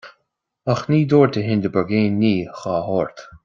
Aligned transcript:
Ach 0.73 0.81
ní 0.93 0.99
dúirt 1.11 1.35
de 1.37 1.41
Hindeberg 1.49 1.89
aon 1.99 2.15
ní 2.21 2.35
dá 2.59 2.77
short. 2.87 3.17